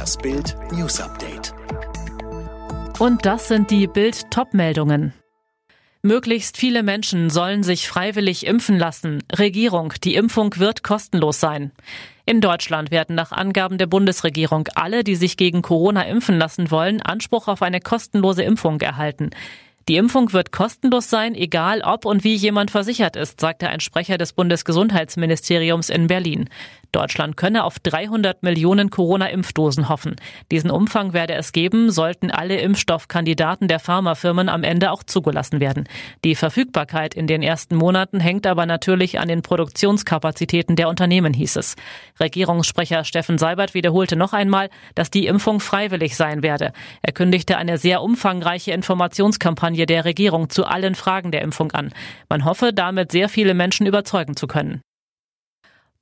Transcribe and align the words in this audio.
Das 0.00 0.16
Bild 0.16 0.56
News 0.72 0.98
Update. 0.98 1.52
Und 2.98 3.26
das 3.26 3.48
sind 3.48 3.70
die 3.70 3.86
Bild 3.86 4.30
Topmeldungen. 4.30 5.12
Möglichst 6.00 6.56
viele 6.56 6.82
Menschen 6.82 7.28
sollen 7.28 7.62
sich 7.62 7.86
freiwillig 7.86 8.46
impfen 8.46 8.78
lassen. 8.78 9.22
Regierung, 9.30 9.92
die 10.02 10.14
Impfung 10.14 10.56
wird 10.56 10.82
kostenlos 10.82 11.38
sein. 11.38 11.72
In 12.24 12.40
Deutschland 12.40 12.90
werden 12.90 13.14
nach 13.14 13.30
Angaben 13.30 13.76
der 13.76 13.88
Bundesregierung 13.88 14.68
alle, 14.74 15.04
die 15.04 15.16
sich 15.16 15.36
gegen 15.36 15.60
Corona 15.60 16.04
impfen 16.04 16.38
lassen 16.38 16.70
wollen, 16.70 17.02
Anspruch 17.02 17.46
auf 17.46 17.60
eine 17.60 17.82
kostenlose 17.82 18.42
Impfung 18.42 18.80
erhalten. 18.80 19.28
Die 19.90 19.96
Impfung 19.96 20.32
wird 20.32 20.52
kostenlos 20.52 21.10
sein, 21.10 21.34
egal 21.34 21.82
ob 21.82 22.04
und 22.04 22.22
wie 22.22 22.36
jemand 22.36 22.70
versichert 22.70 23.16
ist, 23.16 23.40
sagte 23.40 23.68
ein 23.68 23.80
Sprecher 23.80 24.18
des 24.18 24.32
Bundesgesundheitsministeriums 24.32 25.90
in 25.90 26.06
Berlin. 26.06 26.48
Deutschland 26.92 27.36
könne 27.36 27.64
auf 27.64 27.78
300 27.78 28.42
Millionen 28.42 28.90
Corona-Impfdosen 28.90 29.88
hoffen. 29.88 30.16
Diesen 30.50 30.70
Umfang 30.70 31.12
werde 31.12 31.34
es 31.34 31.52
geben, 31.52 31.90
sollten 31.90 32.30
alle 32.30 32.60
Impfstoffkandidaten 32.60 33.68
der 33.68 33.78
Pharmafirmen 33.78 34.48
am 34.48 34.62
Ende 34.62 34.90
auch 34.90 35.02
zugelassen 35.02 35.60
werden. 35.60 35.88
Die 36.24 36.34
Verfügbarkeit 36.34 37.14
in 37.14 37.26
den 37.26 37.42
ersten 37.42 37.76
Monaten 37.76 38.20
hängt 38.20 38.46
aber 38.46 38.66
natürlich 38.66 39.18
an 39.18 39.28
den 39.28 39.42
Produktionskapazitäten 39.42 40.76
der 40.76 40.88
Unternehmen, 40.88 41.32
hieß 41.32 41.56
es. 41.56 41.76
Regierungssprecher 42.18 43.04
Steffen 43.04 43.38
Seibert 43.38 43.74
wiederholte 43.74 44.16
noch 44.16 44.32
einmal, 44.32 44.70
dass 44.94 45.10
die 45.10 45.26
Impfung 45.26 45.60
freiwillig 45.60 46.16
sein 46.16 46.42
werde. 46.42 46.72
Er 47.02 47.12
kündigte 47.12 47.56
eine 47.56 47.78
sehr 47.78 48.02
umfangreiche 48.02 48.72
Informationskampagne 48.72 49.86
der 49.86 50.04
Regierung 50.04 50.50
zu 50.50 50.64
allen 50.64 50.94
Fragen 50.94 51.30
der 51.30 51.42
Impfung 51.42 51.72
an. 51.72 51.92
Man 52.28 52.44
hoffe, 52.44 52.72
damit 52.72 53.12
sehr 53.12 53.28
viele 53.28 53.54
Menschen 53.54 53.86
überzeugen 53.86 54.36
zu 54.36 54.46
können. 54.46 54.80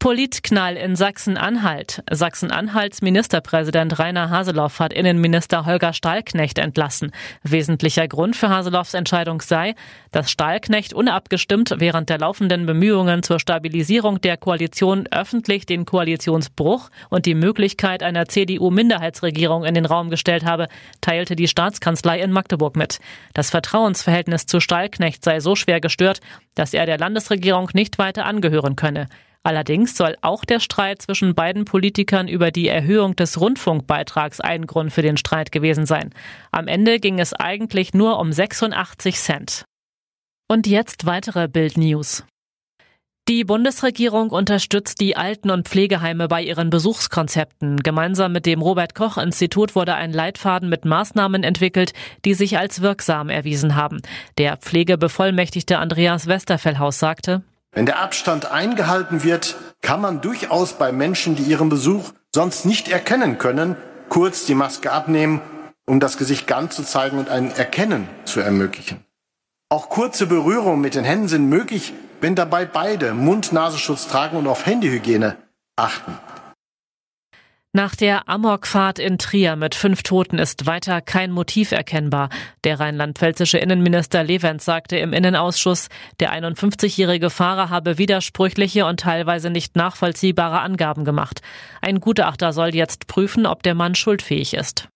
Politknall 0.01 0.77
in 0.77 0.95
Sachsen-Anhalt. 0.95 2.05
Sachsen-Anhalts 2.09 3.03
Ministerpräsident 3.03 3.99
Rainer 3.99 4.31
Haseloff 4.31 4.79
hat 4.79 4.93
Innenminister 4.93 5.67
Holger 5.67 5.93
Stahlknecht 5.93 6.59
entlassen. 6.59 7.11
Wesentlicher 7.43 8.07
Grund 8.07 8.37
für 8.37 8.49
Haseloffs 8.49 8.95
Entscheidung 8.95 9.41
sei, 9.41 9.75
dass 10.13 10.31
Stahlknecht 10.31 10.95
unabgestimmt 10.95 11.75
während 11.79 12.11
der 12.11 12.19
laufenden 12.19 12.65
Bemühungen 12.65 13.25
zur 13.25 13.41
Stabilisierung 13.41 14.21
der 14.21 14.37
Koalition 14.37 15.09
öffentlich 15.11 15.67
den 15.67 15.85
Koalitionsbruch 15.85 16.91
und 17.11 17.27
die 17.27 17.35
Möglichkeit 17.35 18.05
einer 18.05 18.27
CDU-Minderheitsregierung 18.27 19.65
in 19.65 19.75
den 19.75 19.85
Raum 19.85 20.11
gestellt 20.11 20.45
habe, 20.45 20.69
teilte 21.01 21.35
die 21.35 21.49
Staatskanzlei 21.49 22.21
in 22.21 22.31
Magdeburg 22.31 22.77
mit. 22.77 23.01
Das 23.35 23.51
Vertrauensverhältnis 23.51 24.47
zu 24.47 24.61
Stahlknecht 24.61 25.25
sei 25.25 25.41
so 25.41 25.57
schwer 25.57 25.81
gestört, 25.81 26.21
dass 26.55 26.73
er 26.73 26.87
der 26.87 26.99
Landesregierung 26.99 27.71
nicht 27.73 27.99
weiter 27.99 28.27
angehören 28.27 28.77
könne. 28.77 29.09
Allerdings 29.49 29.97
soll 29.97 30.15
auch 30.21 30.45
der 30.45 30.61
Streit 30.61 31.01
zwischen 31.01 31.35
beiden 31.35 31.65
Politikern 31.65 32.29
über 32.29 32.51
die 32.51 32.69
Erhöhung 32.69 33.17
des 33.17 33.41
Rundfunkbeitrags 33.41 34.43
ein 34.43 34.67
Grund 34.67 34.93
für 34.93 35.01
den 35.01 35.17
Streit 35.17 35.53
gewesen 35.53 35.87
sein. 35.87 36.11
Am 36.53 36.69
Ende 36.69 37.01
ging 37.01 37.19
es 37.19 37.33
eigentlich 37.33 37.95
nur 37.95 38.19
um 38.19 38.31
86 38.31 39.17
Cent. 39.17 39.65
Und 40.49 40.67
jetzt 40.67 41.07
weitere 41.07 41.49
Bild 41.49 41.79
News. 41.79 42.25
Die 43.27 43.43
Bundesregierung 43.45 44.29
unterstützt 44.29 45.01
die 45.01 45.17
Alten- 45.17 45.51
und 45.51 45.67
Pflegeheime 45.67 46.29
bei 46.29 46.43
ihren 46.43 46.69
Besuchskonzepten. 46.69 47.79
Gemeinsam 47.79 48.33
mit 48.33 48.45
dem 48.45 48.61
Robert 48.61 48.95
Koch 48.95 49.17
Institut 49.17 49.75
wurde 49.75 49.95
ein 49.95 50.13
Leitfaden 50.13 50.69
mit 50.69 50.85
Maßnahmen 50.85 51.43
entwickelt, 51.43 51.95
die 52.27 52.35
sich 52.35 52.59
als 52.59 52.83
wirksam 52.83 53.31
erwiesen 53.31 53.77
haben. 53.77 54.03
Der 54.37 54.59
Pflegebevollmächtigte 54.59 55.79
Andreas 55.79 56.27
Westerfellhaus 56.27 56.99
sagte, 56.99 57.45
wenn 57.73 57.87
der 57.87 57.99
Abstand 57.99 58.51
eingehalten 58.51 59.23
wird, 59.25 59.57
kann 59.83 60.01
man 60.01 60.21
durchaus 60.21 60.75
bei 60.75 60.93
Menschen, 60.93 61.37
die 61.37 61.43
ihren 61.43 61.69
Besuch 61.69 62.13
sonst 62.35 62.65
nicht 62.65 62.89
erkennen 62.89 63.39
können, 63.39 63.77
kurz 64.09 64.47
die 64.47 64.55
Maske 64.55 64.91
abnehmen, 64.91 65.41
um 65.87 66.01
das 66.01 66.19
Gesicht 66.19 66.47
ganz 66.47 66.77
zu 66.77 66.83
zeigen 66.83 67.19
und 67.19 67.29
ein 67.29 67.51
Erkennen 67.51 68.09
zu 68.25 68.41
ermöglichen. 68.41 69.05
Auch 69.71 69.91
kurze 69.91 70.27
Berührungen 70.27 70.81
mit 70.81 70.95
den 70.95 71.05
Händen 71.05 71.29
sind 71.29 71.49
möglich, 71.49 71.93
wenn 72.21 72.35
dabei 72.35 72.65
beide 72.65 73.15
Mund-Nasenschutz 73.15 74.09
tragen 74.09 74.37
und 74.37 74.47
auf 74.47 74.67
Handyhygiene 74.67 75.37
achten. 75.77 76.19
Nach 77.75 77.95
der 77.95 78.31
Amokfahrt 78.31 78.99
in 78.99 79.19
Trier 79.19 79.55
mit 79.55 79.75
fünf 79.75 80.03
Toten 80.03 80.39
ist 80.39 80.65
weiter 80.65 81.03
kein 81.03 81.31
Motiv 81.31 81.71
erkennbar. 81.71 82.31
Der 82.65 82.81
rheinland-pfälzische 82.81 83.59
Innenminister 83.59 84.25
Levens 84.25 84.65
sagte 84.65 84.97
im 84.97 85.13
Innenausschuss, 85.13 85.89
der 86.19 86.33
51-jährige 86.33 87.29
Fahrer 87.29 87.69
habe 87.69 87.99
widersprüchliche 87.99 88.87
und 88.87 89.01
teilweise 89.01 89.51
nicht 89.51 89.77
nachvollziehbare 89.77 90.61
Angaben 90.61 91.05
gemacht. 91.05 91.43
Ein 91.83 92.01
Gutachter 92.01 92.55
soll 92.55 92.75
jetzt 92.75 93.07
prüfen, 93.07 93.45
ob 93.45 93.63
der 93.63 93.75
Mann 93.75 93.95
schuldfähig 93.95 94.55
ist. 94.55 94.89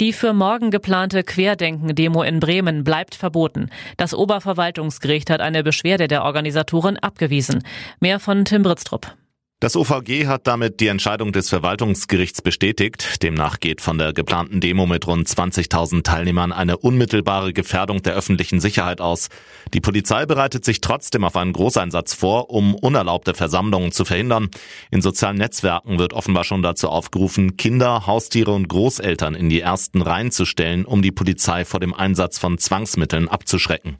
Die 0.00 0.12
für 0.12 0.32
morgen 0.32 0.72
geplante 0.72 1.22
Querdenken-Demo 1.22 2.24
in 2.24 2.40
Bremen 2.40 2.82
bleibt 2.82 3.14
verboten. 3.14 3.70
Das 3.96 4.14
Oberverwaltungsgericht 4.14 5.30
hat 5.30 5.40
eine 5.40 5.62
Beschwerde 5.62 6.08
der 6.08 6.24
Organisatoren 6.24 6.96
abgewiesen. 6.96 7.62
Mehr 8.00 8.18
von 8.18 8.44
Tim 8.44 8.62
Britztrup. 8.62 9.14
Das 9.62 9.76
OVG 9.76 10.26
hat 10.26 10.46
damit 10.46 10.80
die 10.80 10.86
Entscheidung 10.86 11.32
des 11.32 11.50
Verwaltungsgerichts 11.50 12.40
bestätigt. 12.40 13.22
Demnach 13.22 13.60
geht 13.60 13.82
von 13.82 13.98
der 13.98 14.14
geplanten 14.14 14.62
Demo 14.62 14.86
mit 14.86 15.06
rund 15.06 15.28
20.000 15.28 16.02
Teilnehmern 16.02 16.50
eine 16.50 16.78
unmittelbare 16.78 17.52
Gefährdung 17.52 18.00
der 18.00 18.14
öffentlichen 18.14 18.58
Sicherheit 18.58 19.02
aus. 19.02 19.28
Die 19.74 19.82
Polizei 19.82 20.24
bereitet 20.24 20.64
sich 20.64 20.80
trotzdem 20.80 21.24
auf 21.24 21.36
einen 21.36 21.52
Großeinsatz 21.52 22.14
vor, 22.14 22.48
um 22.48 22.74
unerlaubte 22.74 23.34
Versammlungen 23.34 23.92
zu 23.92 24.06
verhindern. 24.06 24.48
In 24.90 25.02
sozialen 25.02 25.36
Netzwerken 25.36 25.98
wird 25.98 26.14
offenbar 26.14 26.44
schon 26.44 26.62
dazu 26.62 26.88
aufgerufen, 26.88 27.58
Kinder, 27.58 28.06
Haustiere 28.06 28.52
und 28.52 28.66
Großeltern 28.66 29.34
in 29.34 29.50
die 29.50 29.60
ersten 29.60 30.00
Reihen 30.00 30.30
zu 30.30 30.46
stellen, 30.46 30.86
um 30.86 31.02
die 31.02 31.12
Polizei 31.12 31.66
vor 31.66 31.80
dem 31.80 31.92
Einsatz 31.92 32.38
von 32.38 32.56
Zwangsmitteln 32.56 33.28
abzuschrecken. 33.28 33.98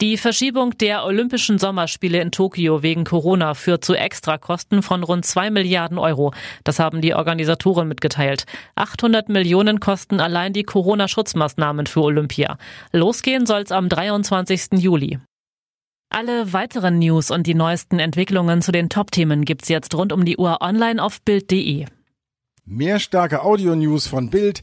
Die 0.00 0.16
Verschiebung 0.16 0.78
der 0.78 1.04
Olympischen 1.04 1.58
Sommerspiele 1.58 2.20
in 2.20 2.30
Tokio 2.30 2.84
wegen 2.84 3.02
Corona 3.02 3.54
führt 3.54 3.84
zu 3.84 3.94
Extrakosten 3.94 4.80
von 4.84 5.02
rund 5.02 5.26
zwei 5.26 5.50
Milliarden 5.50 5.98
Euro. 5.98 6.32
Das 6.62 6.78
haben 6.78 7.00
die 7.00 7.14
Organisatoren 7.14 7.88
mitgeteilt. 7.88 8.46
800 8.76 9.28
Millionen 9.28 9.80
kosten 9.80 10.20
allein 10.20 10.52
die 10.52 10.62
Corona-Schutzmaßnahmen 10.62 11.86
für 11.86 12.02
Olympia. 12.02 12.58
Losgehen 12.92 13.44
soll's 13.44 13.72
am 13.72 13.88
23. 13.88 14.74
Juli. 14.74 15.18
Alle 16.10 16.52
weiteren 16.52 17.00
News 17.00 17.32
und 17.32 17.48
die 17.48 17.54
neuesten 17.54 17.98
Entwicklungen 17.98 18.62
zu 18.62 18.70
den 18.70 18.90
Top-Themen 18.90 19.44
gibt's 19.44 19.68
jetzt 19.68 19.96
rund 19.96 20.12
um 20.12 20.24
die 20.24 20.36
Uhr 20.36 20.58
online 20.60 21.02
auf 21.02 21.20
Bild.de. 21.22 21.86
Mehr 22.64 23.00
starke 23.00 23.42
Audio-News 23.42 24.06
von 24.06 24.30
Bild 24.30 24.62